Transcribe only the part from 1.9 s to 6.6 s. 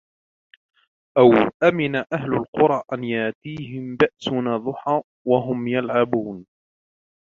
أهل القرى أن يأتيهم بأسنا ضحى وهم يلعبون